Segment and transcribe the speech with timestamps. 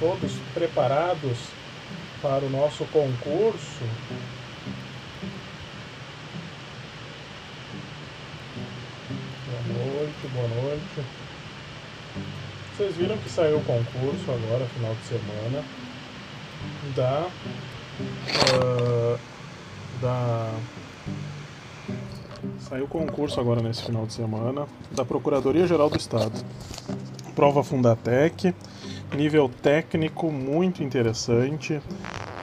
[0.00, 1.38] todos preparados
[2.22, 3.84] para o nosso concurso?
[9.46, 11.06] Boa noite, boa noite.
[12.76, 15.64] Vocês viram que saiu o concurso agora, final de semana,
[16.96, 17.26] da.
[18.56, 19.18] Uh,
[20.00, 20.54] da.
[22.58, 26.32] Saiu o concurso agora nesse final de semana da Procuradoria Geral do Estado.
[27.34, 28.54] Prova Fundatec,
[29.16, 31.80] nível técnico muito interessante,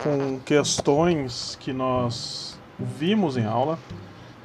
[0.03, 3.79] com questões que nós vimos em aula,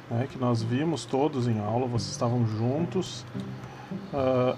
[0.09, 3.25] né, que nós vimos todos em aula, vocês estavam juntos.
[4.13, 4.57] Uh,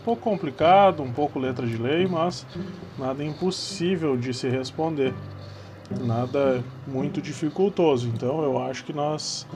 [0.00, 2.46] um pouco complicado, um pouco letra de lei, mas
[2.98, 5.14] nada impossível de se responder,
[6.02, 8.08] nada muito dificultoso.
[8.08, 9.46] Então eu acho que nós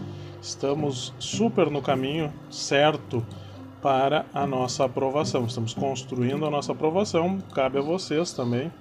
[0.40, 3.24] estamos super no caminho certo
[3.82, 5.44] para a nossa aprovação.
[5.44, 7.38] Estamos construindo a nossa aprovação.
[7.54, 8.72] Cabe a vocês também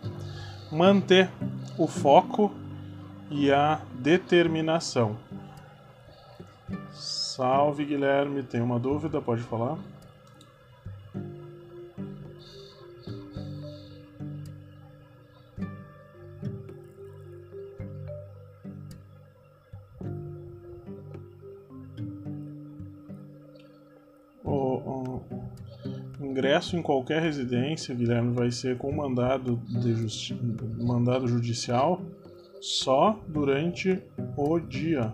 [0.71, 1.30] manter
[1.77, 2.52] o foco
[3.30, 5.17] e a determinação.
[6.91, 9.21] Salve Guilherme, tem uma dúvida?
[9.21, 9.77] Pode falar.
[26.47, 32.01] Ingresso em qualquer residência, Guilherme, vai ser com mandado, de justi mandado judicial
[32.61, 34.01] só durante
[34.37, 35.13] o dia.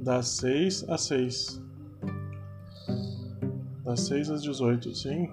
[0.00, 1.62] Das 6 às 6.
[3.84, 5.30] Das 6 às 18, sim?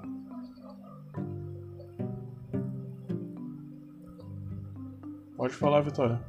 [5.35, 6.21] Pode falar, Vitória.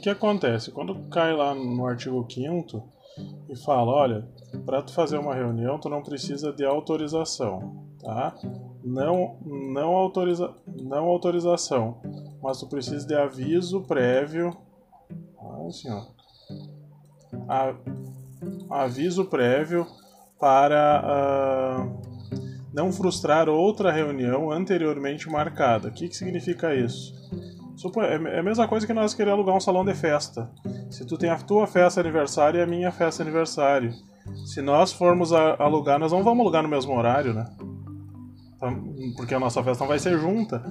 [0.00, 0.70] Que, acontece?
[0.70, 2.82] Quando cai lá no artigo 5
[3.48, 4.28] e fala, olha,
[4.64, 8.34] para tu fazer uma reunião tu não precisa de autorização, tá?
[8.82, 12.00] Não, não, autoriza, não autorização,
[12.42, 14.56] mas tu precisa de aviso prévio,
[15.36, 15.68] ó,
[17.48, 17.74] a,
[18.70, 19.86] aviso prévio
[20.38, 22.10] para uh,
[22.72, 25.88] não frustrar outra reunião anteriormente marcada.
[25.88, 27.14] O que, que significa isso?
[28.02, 30.50] É, é a mesma coisa que nós querer alugar um salão de festa.
[30.90, 33.92] Se tu tem a tua festa aniversário e a minha festa aniversário.
[34.46, 37.46] Se nós formos alugar, nós não vamos alugar no mesmo horário, né?
[38.56, 40.62] Então, porque a nossa festa não vai ser junta.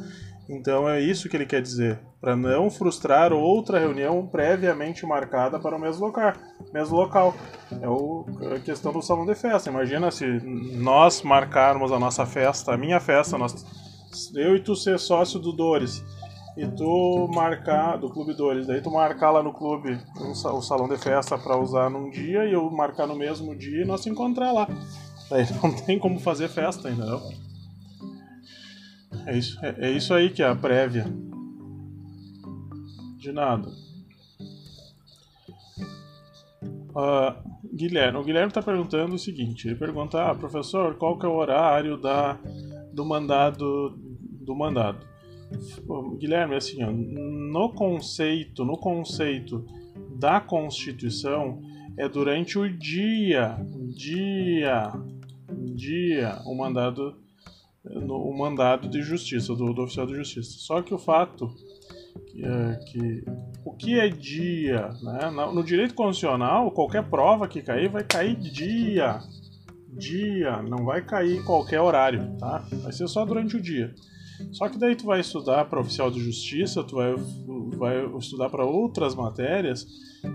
[0.47, 1.99] Então é isso que ele quer dizer.
[2.21, 6.33] Para não frustrar outra reunião previamente marcada para o mesmo local.
[6.71, 7.35] Mesmo local.
[7.81, 9.69] É o, a questão do salão de festa.
[9.69, 13.65] Imagina se nós marcarmos a nossa festa, a minha festa, nós,
[14.35, 16.03] eu e tu ser sócio do Dores
[16.59, 20.89] e tu marcar do clube Dores, daí tu marcar lá no clube um, o salão
[20.89, 24.09] de festa para usar num dia e eu marcar no mesmo dia e nós se
[24.09, 24.67] encontrar lá.
[25.29, 27.21] Daí não tem como fazer festa ainda, não.
[29.25, 31.05] É isso, é, é isso aí que é a prévia.
[33.17, 33.69] De nada.
[36.89, 41.29] Uh, Guilherme, o Guilherme está perguntando o seguinte: ele pergunta, ah, professor, qual que é
[41.29, 42.37] o horário da,
[42.91, 43.97] do mandado
[44.41, 45.08] do mandado?
[46.17, 49.65] Guilherme, assim, ó, no conceito, no conceito
[50.15, 51.61] da Constituição
[51.97, 53.57] é durante o dia,
[53.95, 54.91] dia,
[55.75, 57.17] dia o mandado,
[57.83, 60.51] o mandado de justiça do, do oficial de justiça.
[60.59, 61.53] Só que o fato
[62.35, 63.23] é, que
[63.65, 65.29] o que é dia, né?
[65.29, 69.19] No direito constitucional, qualquer prova que cair vai cair dia,
[69.89, 72.65] dia, não vai cair qualquer horário, tá?
[72.83, 73.93] Vai ser só durante o dia.
[74.51, 77.15] Só que daí tu vai estudar para oficial de justiça, tu vai,
[77.77, 79.85] vai estudar para outras matérias,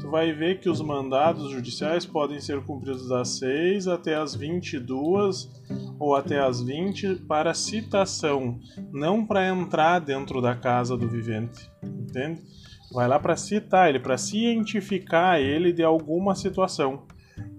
[0.01, 5.51] tu vai ver que os mandados judiciais podem ser cumpridos das 6 até as 22
[5.99, 8.61] ou até as 20 para citação,
[8.93, 12.41] não para entrar dentro da casa do vivente, entende?
[12.93, 17.03] Vai lá para citar ele, para cientificar ele de alguma situação.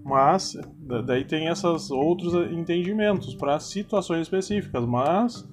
[0.02, 0.56] Mas
[1.04, 5.46] daí tem esses outros entendimentos para situações específicas, mas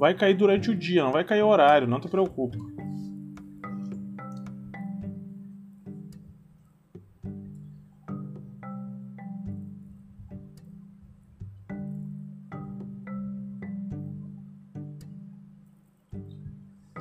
[0.00, 2.56] vai cair durante o dia, não vai cair horário, não te preocupe.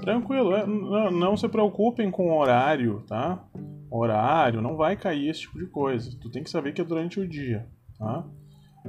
[0.01, 3.45] Tranquilo, é, não, não, se preocupem com o horário, tá?
[3.89, 6.11] Horário, não vai cair esse tipo de coisa.
[6.19, 7.65] Tu tem que saber que é durante o dia,
[7.97, 8.25] tá?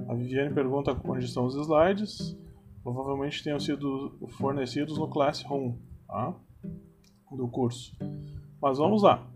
[0.09, 2.37] A Viviane pergunta onde estão os slides.
[2.83, 6.35] Provavelmente tenham sido fornecidos no Classroom, tá?
[7.31, 7.97] Do curso.
[8.61, 9.27] Mas vamos lá.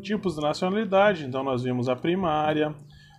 [0.00, 2.74] Tipos de nacionalidade, então nós vimos a primária,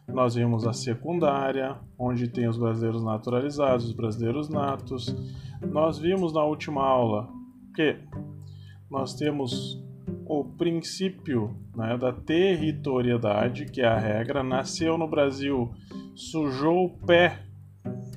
[0.07, 5.15] nós vimos a secundária, onde tem os brasileiros naturalizados, os brasileiros natos.
[5.61, 7.29] Nós vimos na última aula
[7.75, 7.97] que
[8.89, 9.81] nós temos
[10.25, 15.71] o princípio né, da territorialidade, que é a regra, nasceu no Brasil,
[16.15, 17.39] sujou o pé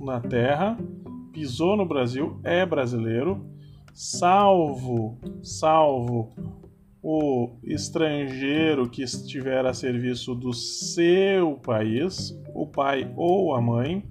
[0.01, 0.79] na terra,
[1.33, 3.45] pisou no Brasil, é brasileiro,
[3.95, 6.35] salvo, salvo
[7.03, 14.05] o estrangeiro que estiver a serviço do seu país, o pai ou a mãe,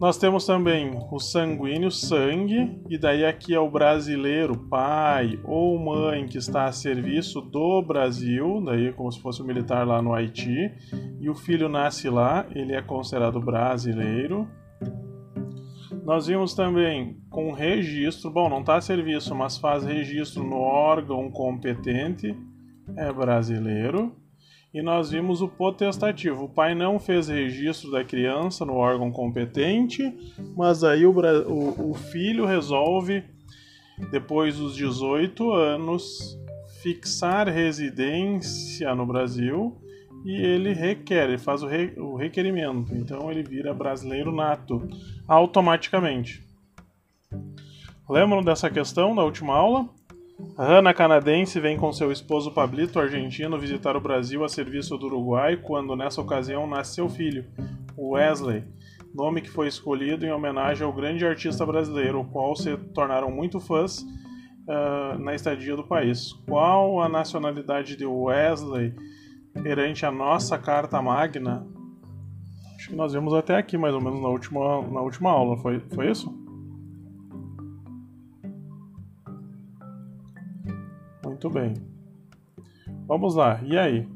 [0.00, 6.26] nós temos também o sanguíneo, sangue, e daí aqui é o brasileiro, pai ou mãe
[6.26, 10.72] que está a serviço do Brasil, daí como se fosse um militar lá no Haiti,
[11.20, 14.48] e o filho nasce lá, ele é considerado brasileiro.
[16.04, 21.30] Nós vimos também com registro, bom, não está a serviço, mas faz registro no órgão
[21.30, 22.36] competente,
[22.94, 24.14] é brasileiro.
[24.72, 26.44] E nós vimos o potestativo.
[26.44, 30.14] O pai não fez registro da criança no órgão competente,
[30.54, 33.24] mas aí o, o, o filho resolve,
[34.10, 36.38] depois dos 18 anos,
[36.82, 39.80] fixar residência no Brasil
[40.24, 42.94] e ele requer, ele faz o, re, o requerimento.
[42.94, 44.88] Então ele vira brasileiro nato
[45.28, 46.42] automaticamente.
[48.08, 49.88] Lembram dessa questão da última aula?
[50.58, 55.56] Ana canadense vem com seu esposo Pablito argentino visitar o Brasil a serviço do Uruguai
[55.56, 57.44] quando nessa ocasião nasce seu filho,
[57.96, 58.64] Wesley,
[59.14, 63.60] nome que foi escolhido em homenagem ao grande artista brasileiro, o qual se tornaram muito
[63.60, 66.32] fãs uh, na estadia do país.
[66.48, 68.92] Qual a nacionalidade de Wesley
[69.62, 71.66] perante a nossa Carta Magna?
[72.76, 75.80] Acho que nós vimos até aqui mais ou menos na última, na última aula, foi,
[75.80, 76.30] foi isso?
[81.24, 81.74] Muito bem.
[83.06, 83.60] Vamos lá.
[83.62, 84.08] E aí?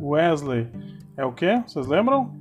[0.00, 0.68] Wesley
[1.16, 1.62] é o quê?
[1.66, 2.34] Vocês lembram?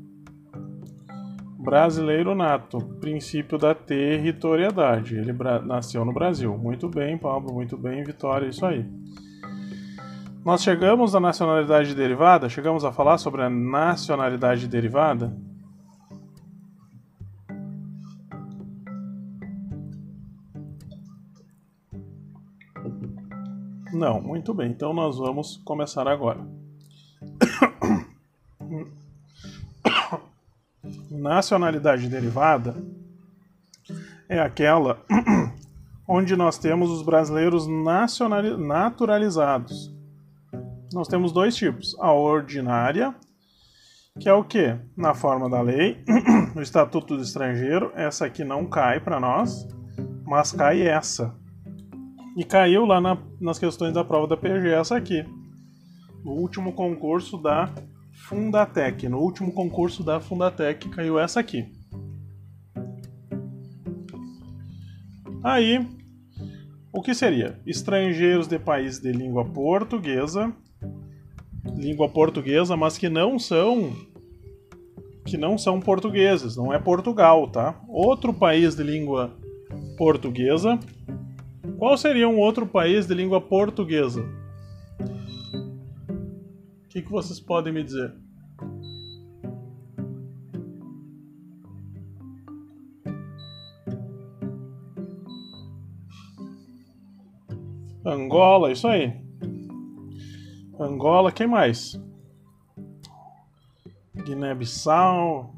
[1.60, 5.16] Brasileiro nato, princípio da territorialidade.
[5.16, 5.32] Ele
[5.66, 6.58] nasceu no Brasil.
[6.58, 8.86] Muito bem, Pablo, muito bem, Vitória, isso aí.
[10.46, 12.50] Nós chegamos à nacionalidade derivada?
[12.50, 15.34] Chegamos a falar sobre a nacionalidade derivada?
[23.94, 24.70] Não, muito bem.
[24.70, 26.46] Então nós vamos começar agora.
[31.10, 32.76] Nacionalidade derivada
[34.28, 35.00] é aquela
[36.06, 37.66] onde nós temos os brasileiros
[38.58, 39.93] naturalizados.
[40.94, 43.14] Nós temos dois tipos: a ordinária,
[44.20, 44.78] que é o que?
[44.96, 46.04] Na forma da lei,
[46.54, 49.68] no Estatuto do Estrangeiro, essa aqui não cai para nós,
[50.24, 51.36] mas cai essa,
[52.36, 55.26] e caiu lá na, nas questões da prova da PG, essa aqui.
[56.24, 57.70] No último concurso da
[58.28, 59.08] Fundatec.
[59.10, 61.68] No último concurso da Fundatec caiu essa aqui.
[65.44, 65.86] Aí,
[66.92, 67.60] o que seria?
[67.66, 70.56] Estrangeiros de países de língua portuguesa,
[71.84, 73.94] língua portuguesa, mas que não são
[75.26, 77.82] que não são portugueses, não é Portugal, tá?
[77.88, 79.32] Outro país de língua
[79.98, 80.78] portuguesa
[81.78, 84.22] qual seria um outro país de língua portuguesa?
[86.86, 88.14] O que, que vocês podem me dizer?
[98.06, 99.23] Angola, isso aí.
[100.86, 102.00] Angola, quem mais?
[104.16, 105.54] Guiné-Bissau,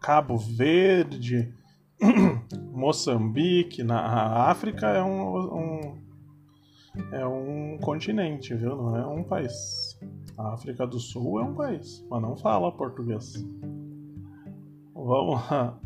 [0.00, 1.54] Cabo Verde,
[2.72, 5.98] Moçambique, na África é um, um,
[7.12, 8.76] é um continente, viu?
[8.76, 9.98] Não é um país.
[10.36, 13.34] A África do Sul é um país, mas não fala português.
[14.92, 15.78] Vamos lá.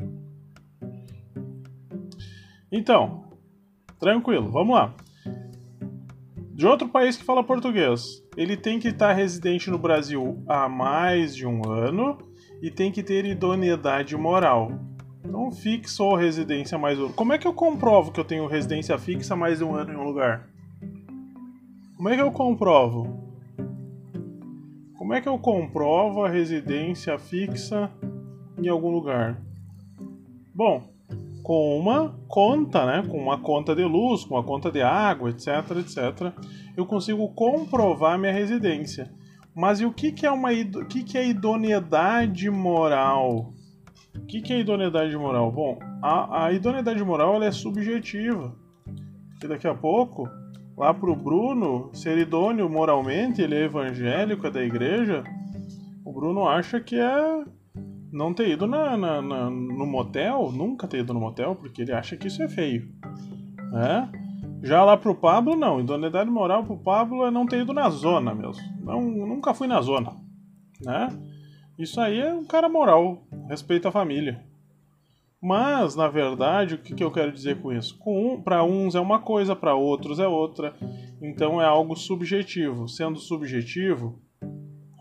[2.73, 3.25] Então,
[3.99, 4.95] tranquilo, vamos lá.
[6.59, 8.21] De outro país que fala português.
[8.37, 12.19] Ele tem que estar residente no Brasil há mais de um ano
[12.61, 14.73] e tem que ter idoneidade moral.
[15.25, 17.13] Então, fixa ou residência mais um.
[17.13, 19.97] Como é que eu comprovo que eu tenho residência fixa mais de um ano em
[19.97, 20.49] um lugar?
[21.97, 23.23] Como é que eu comprovo?
[24.97, 27.89] Como é que eu comprovo a residência fixa
[28.61, 29.41] em algum lugar?
[30.53, 30.93] Bom,
[31.49, 35.49] com uma conta, né, com uma conta de luz, com uma conta de água, etc,
[35.79, 36.31] etc,
[36.77, 39.11] eu consigo comprovar minha residência.
[39.57, 43.55] Mas e o que, que é uma o que, que é idoneidade moral?
[44.15, 45.51] O que, que é idoneidade moral?
[45.51, 48.55] Bom, a, a idoneidade moral ela é subjetiva.
[49.49, 50.29] Daqui a pouco,
[50.77, 55.25] lá pro Bruno, ser idôneo moralmente, ele é evangélico, é da igreja,
[56.05, 57.43] o Bruno acha que é
[58.13, 61.93] não ter ido na, na, na, no motel, nunca ter ido no motel, porque ele
[61.93, 62.89] acha que isso é feio.
[63.73, 64.11] Né?
[64.63, 65.81] Já lá pro Pablo, não.
[65.81, 68.63] Idoneidade moral pro Pablo é não ter ido na zona mesmo.
[68.81, 70.17] Não, nunca fui na zona.
[70.81, 71.09] Né?
[71.79, 74.43] Isso aí é um cara moral, respeita a família.
[75.41, 77.97] Mas, na verdade, o que, que eu quero dizer com isso?
[78.05, 80.75] Um, para uns é uma coisa, para outros é outra.
[81.23, 82.89] Então é algo subjetivo.
[82.89, 84.21] Sendo subjetivo,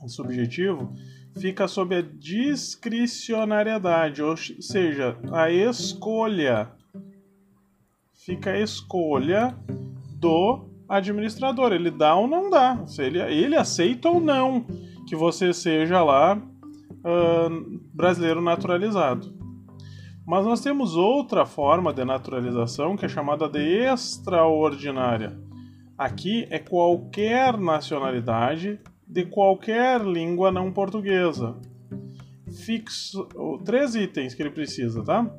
[0.07, 0.93] subjetivo,
[1.37, 6.69] fica sob a discricionariedade, ou seja, a escolha.
[8.13, 9.55] Fica a escolha
[10.19, 11.71] do administrador.
[11.71, 12.85] Ele dá ou não dá.
[12.87, 14.65] Se ele, ele aceita ou não
[15.07, 19.33] que você seja lá uh, brasileiro naturalizado.
[20.25, 25.39] Mas nós temos outra forma de naturalização que é chamada de extraordinária.
[25.97, 28.77] Aqui é qualquer nacionalidade
[29.07, 31.55] de qualquer língua não portuguesa.
[32.51, 33.27] Fixo,
[33.63, 35.33] três itens que ele precisa, tá?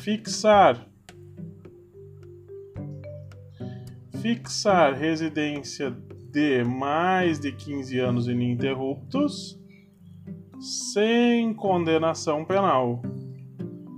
[0.00, 0.88] Fixar.
[4.20, 5.90] Fixar residência
[6.30, 9.58] de mais de 15 anos ininterruptos
[10.60, 13.02] sem condenação penal.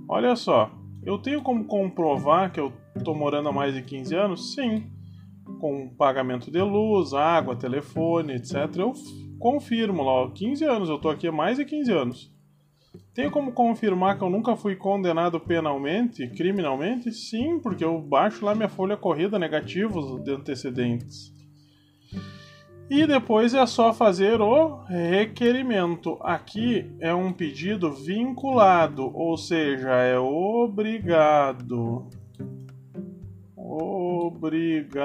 [0.07, 0.71] Olha só,
[1.03, 4.53] eu tenho como comprovar que eu estou morando há mais de 15 anos?
[4.53, 4.94] Sim
[5.65, 8.69] com pagamento de luz, água, telefone, etc.
[8.77, 8.93] Eu
[9.39, 12.31] confirmo lá, ó, 15 anos, eu tô aqui há mais de 15 anos.
[13.15, 17.11] Tem como confirmar que eu nunca fui condenado penalmente, criminalmente?
[17.11, 21.33] Sim, porque eu baixo lá minha folha corrida negativos de antecedentes.
[22.87, 26.19] E depois é só fazer o requerimento.
[26.21, 32.07] Aqui é um pedido vinculado, ou seja, é obrigado
[34.25, 34.95] obrigado.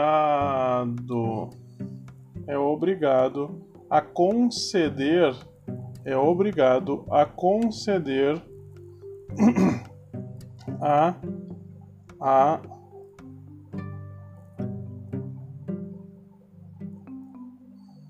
[2.47, 5.35] É obrigado a conceder.
[6.05, 8.41] É obrigado a conceder
[10.81, 11.15] a
[12.21, 12.61] a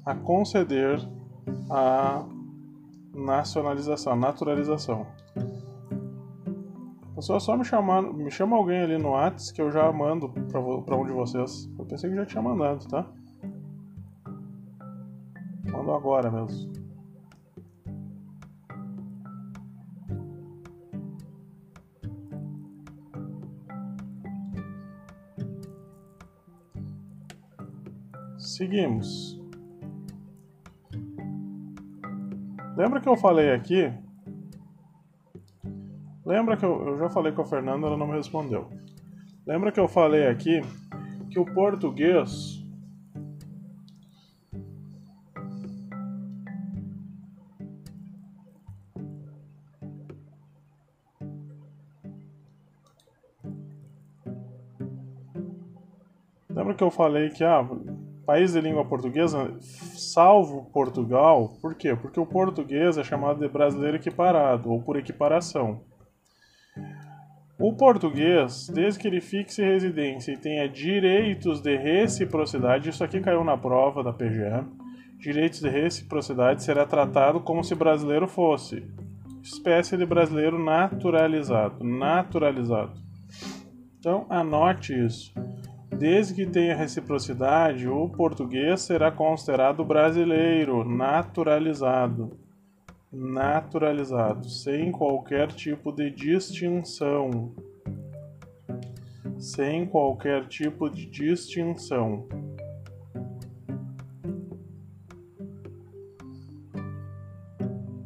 [0.05, 0.99] a conceder
[1.71, 2.25] a
[3.15, 5.07] nacionalização, naturalização.
[7.21, 10.97] Pessoal, só me chamando, me chama alguém ali no Whats que eu já mando pra
[10.97, 11.71] um de vocês.
[11.79, 13.07] Eu pensei que já tinha mandado, tá?
[15.71, 16.73] Mando agora mesmo.
[28.39, 29.39] Seguimos.
[32.79, 33.93] Lembra que eu falei aqui
[36.31, 38.69] Lembra que eu, eu já falei com a Fernanda, ela não me respondeu.
[39.45, 40.61] Lembra que eu falei aqui
[41.29, 42.65] que o português
[56.49, 57.69] Lembra que eu falei que ah,
[58.25, 61.97] país de língua portuguesa, salvo Portugal, por quê?
[61.97, 65.90] Porque o português é chamado de brasileiro equiparado ou por equiparação.
[67.61, 73.45] O português, desde que ele fixe residência e tenha direitos de reciprocidade, isso aqui caiu
[73.45, 74.65] na prova da PGA,
[75.19, 78.83] direitos de reciprocidade será tratado como se brasileiro fosse,
[79.43, 82.99] espécie de brasileiro naturalizado, naturalizado.
[83.99, 85.31] Então anote isso.
[85.99, 92.39] Desde que tenha reciprocidade, o português será considerado brasileiro, naturalizado
[93.13, 97.55] naturalizado, sem qualquer tipo de distinção.
[99.39, 102.29] Sem qualquer tipo de distinção.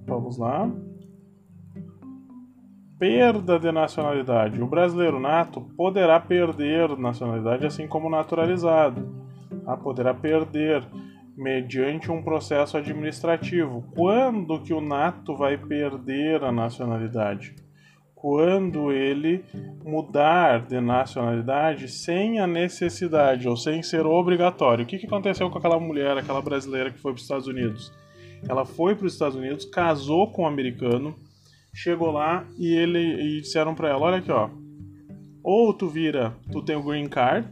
[0.07, 0.71] Vamos lá.
[2.99, 4.63] Perda de nacionalidade.
[4.63, 9.25] O brasileiro nato poderá perder nacionalidade assim como naturalizado
[9.65, 9.77] Tá?
[9.77, 10.85] Poderá perder
[11.37, 13.85] mediante um processo administrativo.
[13.95, 17.55] Quando que o nato vai perder a nacionalidade?
[18.15, 19.45] Quando ele
[19.85, 24.85] mudar de nacionalidade sem a necessidade ou sem ser obrigatório.
[24.85, 27.93] O que, que aconteceu com aquela mulher, aquela brasileira que foi para os Estados Unidos?
[28.49, 31.15] Ela foi para os Estados Unidos, casou com um americano,
[31.73, 34.49] chegou lá e ele e disseram para ela, olha aqui, ó,
[35.43, 37.47] ou tu vira, tu tem o green card,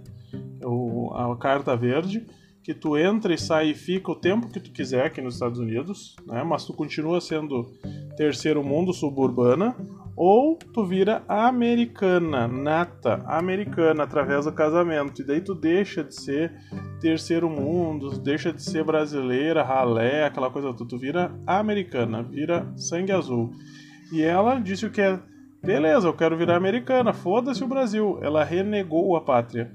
[1.14, 2.26] a carta verde,
[2.62, 5.58] que tu entra e sai e fica o tempo que tu quiser aqui nos Estados
[5.58, 6.42] Unidos, né?
[6.44, 7.72] Mas tu continua sendo
[8.16, 9.76] terceiro mundo suburbana,
[10.16, 15.22] ou tu vira americana, nata, americana através do casamento.
[15.22, 16.52] E daí tu deixa de ser
[17.00, 20.90] terceiro mundo, deixa de ser brasileira, ralé, aquela coisa tudo.
[20.90, 23.50] Tu vira americana, vira sangue azul.
[24.12, 25.18] E ela disse o que é
[25.64, 28.18] Beleza, eu quero virar americana, foda-se o Brasil.
[28.20, 29.70] Ela renegou a pátria.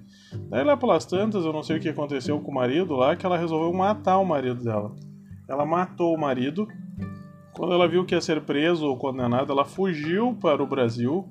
[0.50, 3.26] Daí lá pelas tantas, eu não sei o que aconteceu com o marido lá, que
[3.26, 4.96] ela resolveu matar o marido dela.
[5.48, 6.68] Ela matou o marido.
[7.54, 11.26] Quando ela viu que ia ser preso ou condenado, ela fugiu para o Brasil.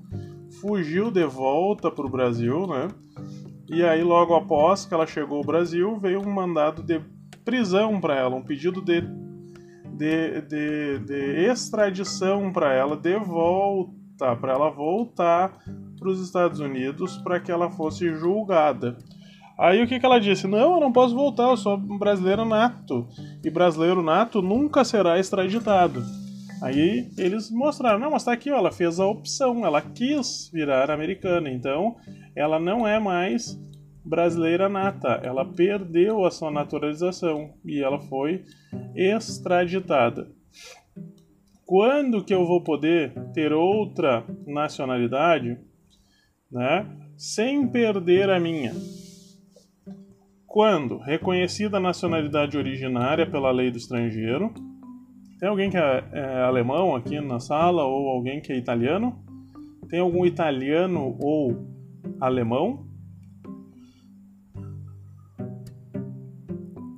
[0.61, 2.89] Fugiu de volta para o Brasil, né?
[3.69, 7.01] E aí, logo após que ela chegou ao Brasil, veio um mandado de
[7.45, 9.03] prisão para ela, um pedido de,
[9.97, 15.59] de, de, de extradição para ela de volta para ela voltar
[15.99, 18.97] para os Estados Unidos para que ela fosse julgada.
[19.59, 20.47] Aí o que, que ela disse?
[20.47, 23.09] Não, eu não posso voltar, eu sou brasileiro nato.
[23.43, 26.03] E brasileiro nato nunca será extraditado.
[26.63, 30.91] Aí eles mostraram, não, mas tá aqui, ó, ela fez a opção, ela quis virar
[30.91, 31.97] americana, então
[32.35, 33.59] ela não é mais
[34.05, 38.45] brasileira nata, ela perdeu a sua naturalização e ela foi
[38.95, 40.31] extraditada.
[41.67, 45.59] Quando que eu vou poder ter outra nacionalidade,
[46.51, 46.87] né,
[47.17, 48.73] sem perder a minha?
[50.47, 54.55] Quando reconhecida a nacionalidade originária pela lei do estrangeiro.
[55.39, 59.23] Tem alguém que é, é alemão aqui na sala ou alguém que é italiano?
[59.89, 61.69] Tem algum italiano ou
[62.21, 62.87] alemão?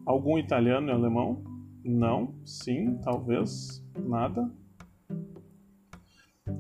[0.07, 1.43] Algum italiano e alemão?
[1.85, 4.51] Não, sim, talvez, nada.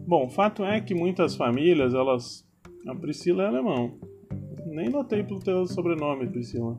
[0.06, 2.47] Bom, fato é que muitas famílias, elas.
[2.86, 3.98] A Priscila é alemão.
[4.66, 6.78] Nem notei pelo teu sobrenome, Priscila.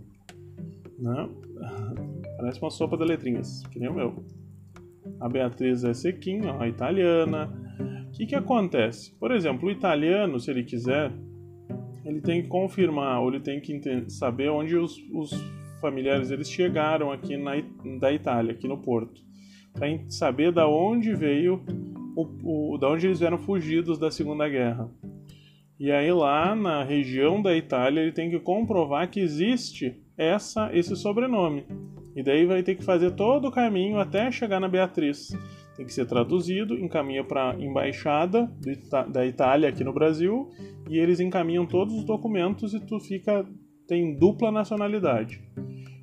[0.98, 1.30] Não.
[2.38, 4.24] Parece uma sopa de letrinhas, que nem o meu.
[5.20, 7.52] A Beatriz é sequinha, a italiana.
[8.08, 9.14] O que, que acontece?
[9.20, 11.12] Por exemplo, o italiano, se ele quiser,
[12.06, 15.32] ele tem que confirmar, ou ele tem que saber onde os, os
[15.80, 17.54] familiares eles chegaram aqui na,
[18.00, 19.22] da Itália, aqui no Porto.
[19.74, 21.64] Para saber da onde veio
[22.16, 24.90] o, o, da onde eles vieram fugidos da Segunda Guerra.
[25.80, 30.96] E aí lá na região da Itália ele tem que comprovar que existe essa esse
[30.96, 31.66] sobrenome.
[32.16, 35.30] E daí vai ter que fazer todo o caminho até chegar na Beatriz.
[35.78, 38.52] Tem que ser traduzido, encaminha para a embaixada
[39.10, 40.50] da Itália aqui no Brasil
[40.90, 43.46] e eles encaminham todos os documentos e tu fica
[43.88, 45.42] tem dupla nacionalidade.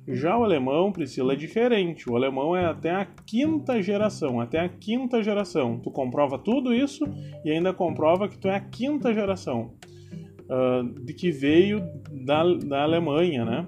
[0.07, 2.09] Já o alemão, Priscila, é diferente.
[2.09, 5.79] O alemão é até a quinta geração, até a quinta geração.
[5.79, 7.05] Tu comprova tudo isso
[7.43, 9.73] e ainda comprova que tu é a quinta geração
[10.49, 11.81] uh, de que veio
[12.25, 13.67] da, da Alemanha, né?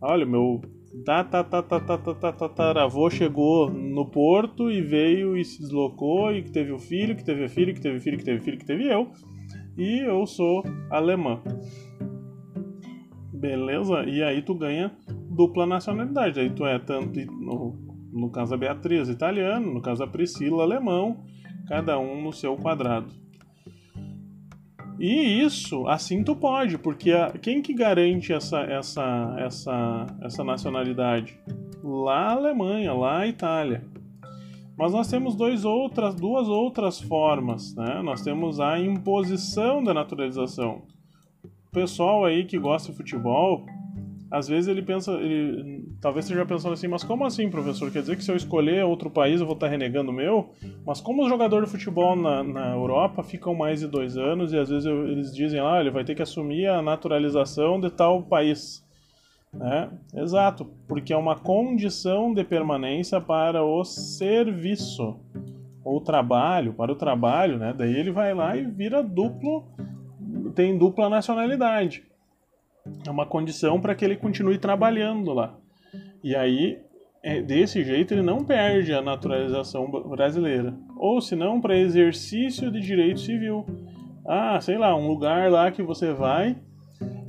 [0.00, 0.60] Olha, meu
[1.04, 7.24] tataravô chegou no porto e veio e se deslocou e que teve o filho, que
[7.24, 9.08] teve filho, que teve filho, que teve filho, que teve eu.
[9.76, 11.40] E eu sou alemã.
[13.32, 14.04] Beleza?
[14.04, 14.90] E aí tu ganha
[15.36, 16.40] dupla nacionalidade.
[16.40, 17.76] Aí tu é tanto, no,
[18.12, 21.24] no caso da Beatriz, italiano, no caso da Priscila, alemão,
[21.68, 23.12] cada um no seu quadrado.
[24.98, 31.38] E isso, assim tu pode, porque a, quem que garante essa, essa, essa, essa nacionalidade?
[31.84, 33.84] Lá a Alemanha, lá a Itália.
[34.76, 38.00] Mas nós temos dois outras, duas outras formas, né?
[38.02, 40.82] Nós temos a imposição da naturalização.
[41.44, 43.66] O pessoal aí que gosta de futebol
[44.30, 47.90] às vezes ele pensa, ele talvez esteja pensando assim, mas como assim, professor?
[47.90, 50.50] Quer dizer que se eu escolher outro país eu vou estar renegando o meu?
[50.84, 54.58] Mas como os jogadores de futebol na, na Europa ficam mais de dois anos e
[54.58, 58.22] às vezes eu, eles dizem, ah, ele vai ter que assumir a naturalização de tal
[58.22, 58.84] país.
[59.52, 59.90] Né?
[60.14, 65.20] Exato, porque é uma condição de permanência para o serviço
[65.84, 67.72] ou trabalho, para o trabalho, né?
[67.72, 69.64] Daí ele vai lá e vira duplo,
[70.54, 72.02] tem dupla nacionalidade
[73.06, 75.56] é uma condição para que ele continue trabalhando lá.
[76.22, 76.78] E aí,
[77.22, 80.74] é, desse jeito, ele não perde a naturalização brasileira.
[80.96, 83.66] Ou se não, para exercício de direito civil.
[84.26, 86.56] Ah, sei lá, um lugar lá que você vai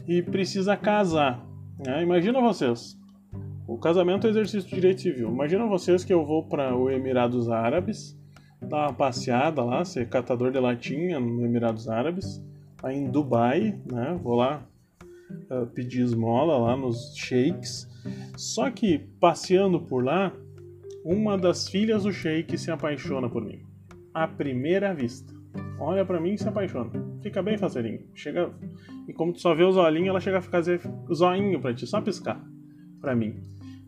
[0.08, 1.46] e precisa casar.
[1.84, 2.02] Né?
[2.02, 2.98] Imagina vocês,
[3.68, 5.30] O casamento é exercício de direito civil.
[5.30, 8.18] Imagina vocês que eu vou para o Emirados Árabes,
[8.62, 12.42] dar uma passeada lá, ser catador de latinha no Emirados Árabes,
[12.82, 14.18] lá em Dubai, né?
[14.24, 14.66] Vou lá
[15.50, 17.88] uh, pedir esmola lá nos sheiks.
[18.36, 20.34] Só que passeando por lá,
[21.04, 23.62] uma das filhas do sheik se apaixona por mim.
[24.14, 25.34] À primeira vista.
[25.80, 26.92] Olha para mim e se apaixona.
[27.22, 28.02] Fica bem faceirinho.
[28.14, 28.52] Chega
[29.08, 30.82] e como tu só vê os olhinhos, ela chega a fazer
[31.14, 32.42] zoinho para ti, só piscar
[33.00, 33.36] para mim.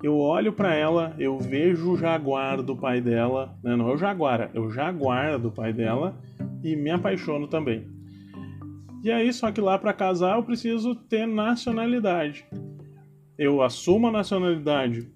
[0.02, 3.76] Eu olho para ela, eu vejo o jaguar do pai dela, né?
[3.76, 6.18] não é o jaguar, é o jaguar do pai dela
[6.64, 7.86] e me apaixono também.
[9.04, 12.46] E aí, só que lá para casar eu preciso ter nacionalidade.
[13.38, 15.10] Eu assumo a nacionalidade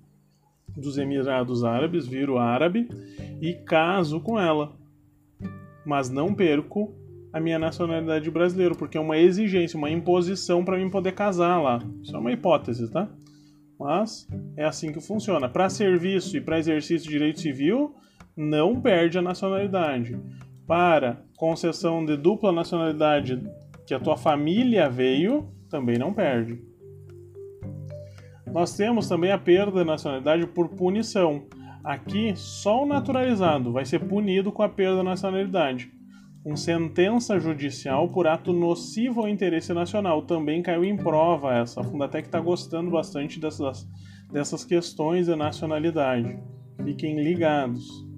[0.76, 2.88] dos Emirados Árabes, viro árabe
[3.41, 4.72] e caso com ela.
[5.86, 6.96] Mas não perco
[7.34, 11.80] a minha nacionalidade brasileira, porque é uma exigência, uma imposição para mim poder casar lá.
[12.02, 13.10] Isso é uma hipótese, tá?
[13.78, 15.50] Mas é assim que funciona.
[15.50, 17.96] Para serviço e para exercício de direito civil,
[18.38, 20.17] não perde a nacionalidade.
[20.65, 23.41] Para concessão de dupla nacionalidade
[23.86, 26.62] que a tua família veio, também não perde.
[28.54, 31.48] Nós temos também a perda da nacionalidade por punição.
[31.84, 35.91] Aqui, só o naturalizado vai ser punido com a perda da nacionalidade.
[36.46, 41.82] Um sentença judicial por ato nocivo ao interesse nacional também caiu em prova essa.
[41.82, 43.88] A Fundatec está gostando bastante dessas,
[44.32, 46.38] dessas questões de nacionalidade.
[46.84, 48.12] Fiquem ligados.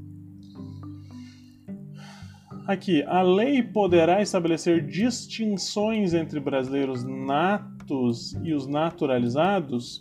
[2.67, 9.99] Aqui, a lei poderá estabelecer distinções entre brasileiros natos e os naturalizados?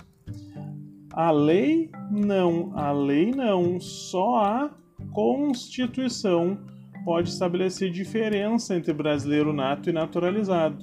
[1.13, 4.71] A lei não, a lei não, só a
[5.13, 6.59] Constituição
[7.05, 10.79] pode estabelecer diferença entre brasileiro nato e naturalizado.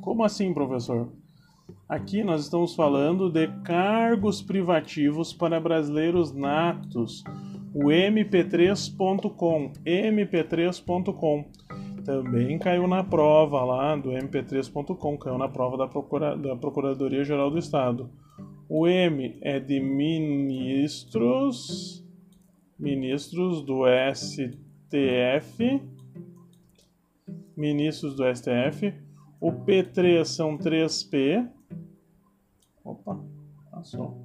[0.00, 1.08] Como assim, professor?
[1.88, 7.22] Aqui nós estamos falando de cargos privativos para brasileiros natos,
[7.74, 11.44] o mp3.com, mp3.com.
[12.04, 17.50] Também caiu na prova lá do mp3.com, caiu na prova da, Procura, da Procuradoria Geral
[17.50, 18.08] do Estado.
[18.68, 20.86] O M é de ministros,
[22.78, 23.82] ministros do
[24.14, 25.82] STF,
[27.56, 28.94] ministros do STF.
[29.40, 31.50] O P3 são 3P.
[32.84, 33.18] Opa,
[33.70, 34.22] passou.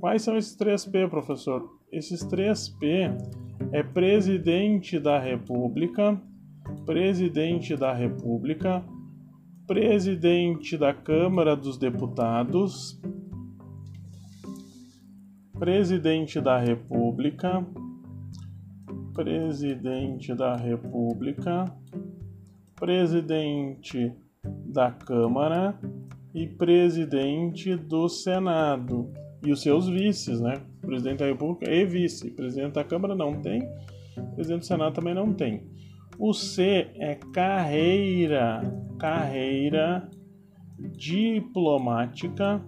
[0.00, 1.81] Quais são esses 3P, professor?
[1.92, 3.14] Esses 3P
[3.70, 6.18] é presidente da República,
[6.86, 8.82] presidente da República,
[9.66, 12.98] presidente da Câmara dos Deputados,
[15.58, 17.62] presidente da República,
[19.12, 21.66] presidente da República,
[22.74, 24.10] presidente
[24.64, 25.78] da Câmara
[26.34, 29.12] e presidente do Senado
[29.44, 30.71] e os seus vices, né?
[30.84, 32.30] Presidente da República e vice.
[32.30, 33.66] Presidente da Câmara não tem,
[34.34, 35.64] presidente do Senado também não tem.
[36.18, 38.60] O C é carreira,
[38.98, 40.08] carreira
[40.78, 42.62] diplomática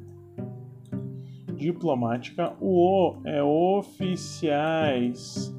[1.55, 2.55] diplomática.
[2.61, 5.55] O O é oficiais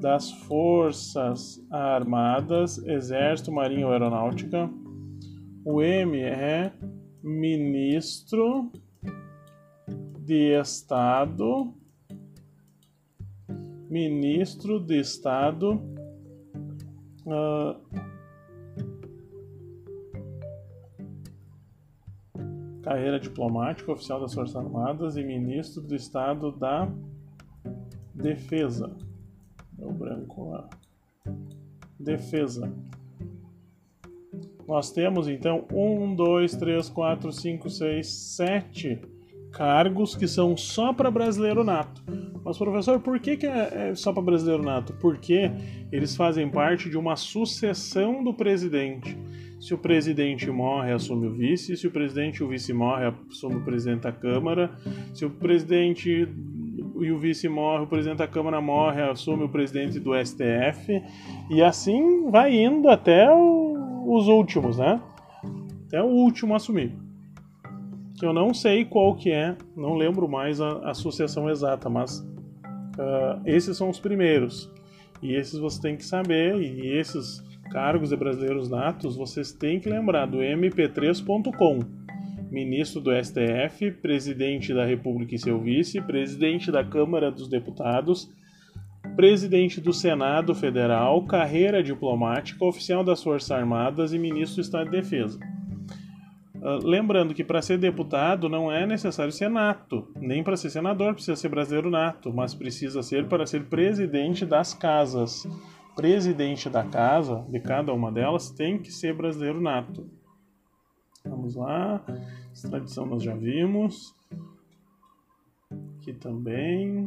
[0.00, 4.70] das Forças Armadas, Exército, Marinha ou Aeronáutica.
[5.64, 6.72] O M é
[7.22, 8.70] ministro
[10.20, 11.74] de Estado,
[13.90, 15.80] ministro de Estado.
[17.26, 17.76] Uh,
[22.82, 26.88] carreira diplomática, oficial das Forças Armadas e ministro do Estado da
[28.14, 28.96] Defesa.
[29.72, 30.68] Deu branco lá.
[32.00, 32.72] Defesa.
[34.66, 39.00] Nós temos então um, dois, três, quatro, cinco, seis, sete
[39.52, 42.02] cargos que são só para brasileiro nato.
[42.48, 44.94] Mas, professor, por que, que é, é só para brasileiro nato?
[44.94, 45.50] Porque
[45.92, 49.14] eles fazem parte de uma sucessão do presidente.
[49.60, 51.76] Se o presidente morre, assume o vice.
[51.76, 54.70] Se o presidente e o vice morre, assume o presidente da Câmara.
[55.12, 56.26] Se o presidente
[56.98, 61.02] e o vice morre, o presidente da Câmara morre, assume o presidente do STF.
[61.50, 64.98] E assim vai indo até os últimos, né?
[65.86, 66.96] Até o último assumir.
[68.18, 72.26] Que eu não sei qual que é, não lembro mais a, a sucessão exata, mas
[72.98, 74.70] uh, esses são os primeiros.
[75.22, 79.88] E esses você tem que saber, e esses cargos de brasileiros natos, vocês têm que
[79.88, 81.80] lembrar do mp3.com.
[82.50, 88.30] Ministro do STF, presidente da República e seu vice, presidente da Câmara dos Deputados,
[89.16, 94.92] presidente do Senado Federal, carreira diplomática, oficial das Forças Armadas e ministro do Estado de
[94.92, 95.38] Defesa.
[96.60, 101.14] Uh, lembrando que para ser deputado não é necessário ser nato, nem para ser senador
[101.14, 105.46] precisa ser brasileiro nato, mas precisa ser para ser presidente das casas.
[105.94, 110.08] Presidente da casa, de cada uma delas, tem que ser brasileiro nato.
[111.24, 112.00] Vamos lá,
[112.52, 114.14] extradição nós já vimos.
[115.98, 117.06] Aqui também.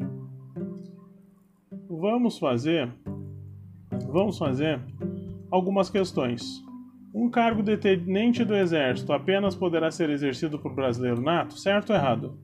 [1.89, 2.89] Vamos fazer,
[4.07, 4.81] vamos fazer
[5.49, 6.63] algumas questões.
[7.13, 11.57] Um cargo de tenente do exército apenas poderá ser exercido por brasileiro nato?
[11.59, 12.39] Certo ou errado?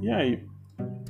[0.00, 0.44] E aí?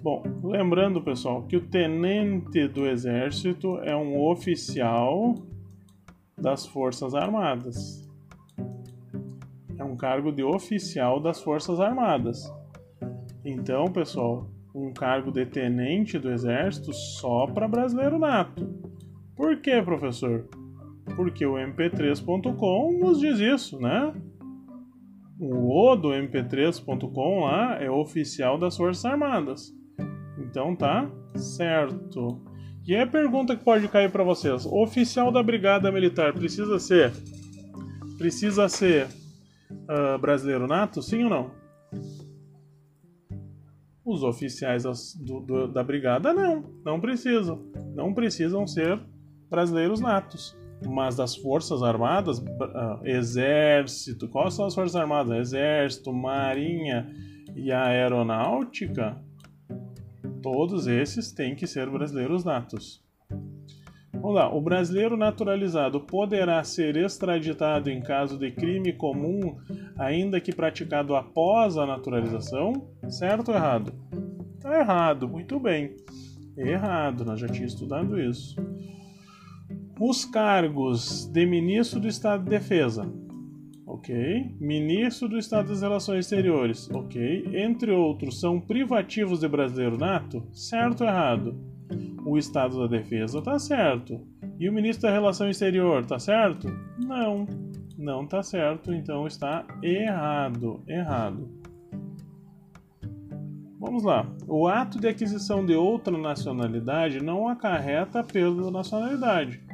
[0.03, 5.35] Bom, lembrando pessoal que o tenente do exército é um oficial
[6.37, 8.07] das Forças Armadas.
[9.79, 12.53] É um cargo de oficial das Forças Armadas.
[13.45, 18.86] Então, pessoal, um cargo de tenente do exército só para brasileiro nato.
[19.37, 20.49] Por que, professor?
[21.15, 24.13] Porque o mp3.com nos diz isso, né?
[25.39, 29.75] O O do mp3.com lá é oficial das Forças Armadas.
[30.39, 32.41] Então tá certo.
[32.87, 37.13] E a pergunta que pode cair para vocês: oficial da Brigada Militar precisa ser
[38.17, 39.07] precisa ser
[39.71, 41.03] uh, brasileiro nato?
[41.03, 41.51] Sim ou não?
[44.05, 44.85] Os oficiais
[45.17, 47.61] do, do, da brigada não, não precisam.
[47.95, 49.01] Não precisam ser
[49.51, 50.57] brasileiros natos.
[50.87, 55.39] Mas das Forças Armadas, uh, Exército, quais são as Forças Armadas?
[55.39, 57.11] Exército, Marinha
[57.55, 59.17] e Aeronáutica,
[60.43, 63.03] todos esses têm que ser brasileiros natos.
[64.13, 69.57] Vamos lá, o brasileiro naturalizado poderá ser extraditado em caso de crime comum,
[69.97, 72.89] ainda que praticado após a naturalização?
[73.09, 73.93] Certo ou errado?
[74.61, 75.95] Tá errado, muito bem.
[76.57, 78.57] Errado, nós já tínhamos estudado isso.
[79.99, 83.11] Os cargos de ministro do Estado de Defesa,
[83.87, 84.55] ok?
[84.61, 87.49] Ministro do Estado das Relações Exteriores, ok?
[87.55, 90.47] Entre outros, são privativos de brasileiro nato?
[90.53, 91.59] Certo ou errado?
[92.27, 94.21] O Estado da Defesa tá certo.
[94.61, 96.69] E o ministro da Relação Exterior tá certo?
[96.99, 97.47] Não,
[97.97, 101.49] não tá certo, então está errado, errado.
[103.81, 104.27] Vamos lá.
[104.47, 109.66] O ato de aquisição de outra nacionalidade não acarreta a perda da nacionalidade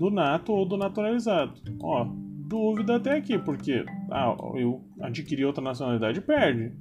[0.00, 1.60] do nato ou do naturalizado.
[1.82, 2.06] Ó,
[2.48, 6.72] dúvida até aqui, porque ah, eu adquiri outra nacionalidade perde.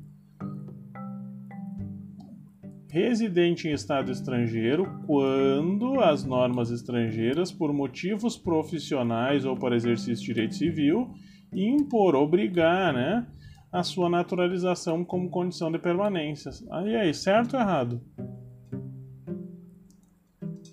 [2.90, 10.34] Residente em estado estrangeiro quando as normas estrangeiras, por motivos profissionais ou para exercício de
[10.34, 11.12] direito civil,
[11.54, 13.28] impor, obrigar, né,
[13.70, 16.52] a sua naturalização como condição de permanência.
[16.72, 18.02] Aí, aí, certo ou errado?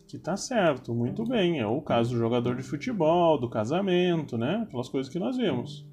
[0.07, 1.59] Que tá certo, muito bem.
[1.59, 4.63] É o caso do jogador de futebol, do casamento, né?
[4.67, 5.87] Aquelas coisas que nós vimos.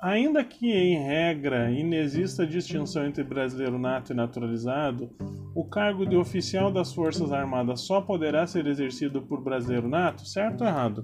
[0.00, 5.10] Ainda que, em regra, inexista distinção entre brasileiro nato e naturalizado,
[5.54, 10.24] o cargo de oficial das Forças Armadas só poderá ser exercido por brasileiro nato?
[10.24, 11.02] Certo ou errado?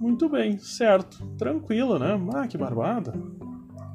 [0.00, 1.26] Muito bem, certo.
[1.36, 2.18] Tranquilo, né?
[2.34, 3.12] Ah, que barbada.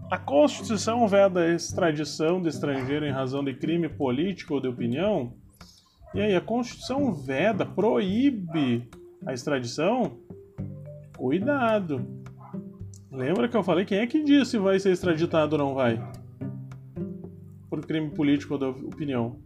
[0.09, 5.33] A Constituição veda a extradição de estrangeiro em razão de crime político ou de opinião?
[6.15, 8.89] E aí, a Constituição veda, proíbe
[9.23, 10.17] a extradição?
[11.15, 12.07] Cuidado!
[13.11, 16.01] Lembra que eu falei quem é que disse se vai ser extraditado ou não vai?
[17.69, 19.39] Por crime político ou de opinião?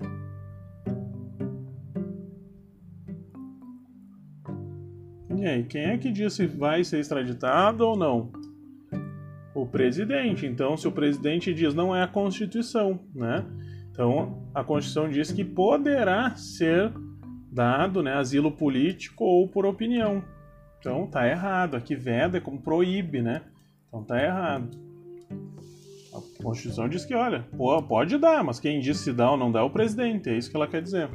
[5.35, 8.42] E aí, quem é que disse se vai ser extraditado ou não?
[9.63, 10.45] O presidente.
[10.45, 13.45] Então, se o presidente diz não é a Constituição, né?
[13.91, 16.91] Então, a Constituição diz que poderá ser
[17.51, 20.23] dado, né, asilo político ou por opinião.
[20.79, 21.75] Então, tá errado.
[21.75, 23.43] Aqui veda é como proíbe, né?
[23.93, 24.75] Então tá errado.
[26.11, 27.45] A Constituição diz que, olha,
[27.87, 30.29] pode dar, mas quem diz se dá ou não dá é o presidente.
[30.29, 31.09] É isso que ela quer dizer.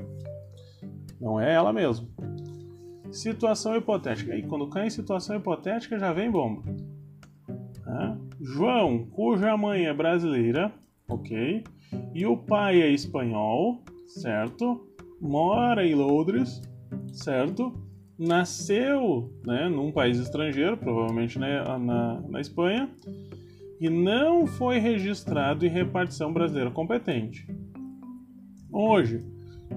[1.21, 2.09] Não é ela mesmo.
[3.11, 4.37] Situação hipotética.
[4.37, 6.63] E quando cai em situação hipotética já vem bomba.
[7.85, 8.19] Né?
[8.41, 10.73] João, cuja mãe é brasileira,
[11.09, 11.65] ok?
[12.15, 14.87] E o pai é espanhol, certo?
[15.21, 16.63] Mora em Londres,
[17.13, 17.73] certo?
[18.17, 22.89] Nasceu né, num país estrangeiro, provavelmente né, na, na Espanha,
[23.81, 27.45] e não foi registrado em repartição brasileira competente.
[28.73, 29.21] Hoje,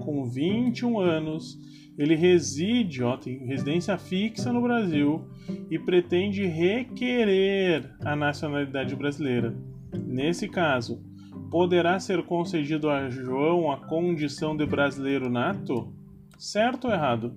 [0.04, 1.58] com 21 anos,
[1.98, 5.28] ele reside, ó, tem residência fixa no Brasil
[5.70, 9.54] e pretende requerer a nacionalidade brasileira.
[9.94, 11.02] Nesse caso,
[11.50, 15.92] poderá ser concedido a João a condição de brasileiro nato?
[16.38, 17.36] Certo ou errado?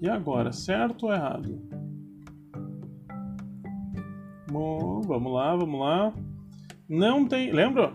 [0.00, 1.60] E agora, certo ou errado?
[4.50, 6.12] Bom, vamos lá, vamos lá.
[6.88, 7.52] Não tem.
[7.52, 7.92] Lembra?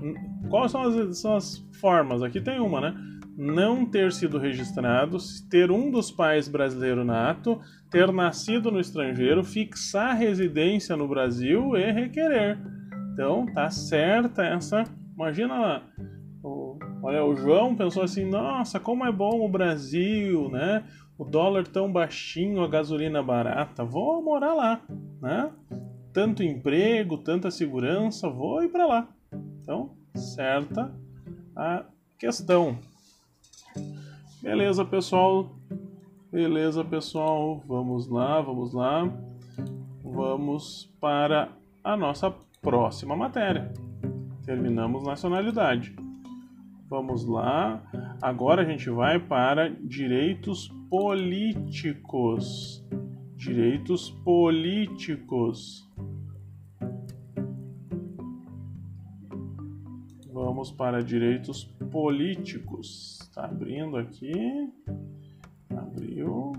[0.50, 2.21] Quais são as, são as formas?
[2.21, 2.95] Aqui tem uma, né?
[3.38, 5.17] Não ter sido registrado,
[5.50, 7.60] ter um dos pais brasileiro nato,
[7.91, 12.58] ter nascido no estrangeiro, fixar residência no Brasil e requerer.
[13.13, 14.84] Então, tá certa essa.
[15.15, 15.84] Imagina lá.
[16.43, 20.84] O, olha, o João pensou assim: nossa, como é bom o Brasil, né?
[21.17, 24.82] O dólar tão baixinho, a gasolina barata, vou morar lá,
[25.21, 25.50] né?
[26.13, 29.10] Tanto emprego, tanta segurança, vou ir para lá.
[29.62, 30.93] Então, certa
[31.56, 31.86] a
[32.19, 32.78] questão.
[34.46, 35.56] Beleza, pessoal.
[36.32, 37.64] Beleza, pessoal.
[37.68, 39.12] Vamos lá, vamos lá.
[40.04, 41.52] Vamos para
[41.84, 42.32] a nossa
[42.62, 43.74] próxima matéria.
[44.46, 45.96] Terminamos nacionalidade.
[46.88, 47.82] Vamos lá.
[48.22, 52.86] Agora a gente vai para direitos políticos.
[53.36, 55.92] Direitos políticos.
[60.32, 63.14] Vamos para direitos políticos.
[63.36, 64.71] Está abrindo aqui.
[65.76, 66.54] Abriu.